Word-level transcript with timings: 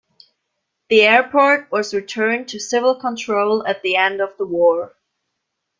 The 0.89 1.03
airport 1.03 1.71
was 1.71 1.93
returned 1.93 2.47
to 2.49 2.59
civil 2.59 2.95
control 2.95 3.63
at 3.67 3.83
the 3.83 3.97
end 3.97 4.19
of 4.19 4.35
the 4.35 4.47
war. 4.47 4.95